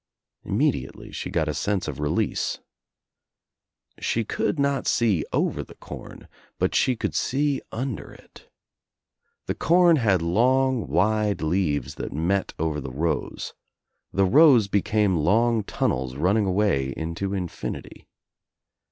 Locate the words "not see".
4.57-5.23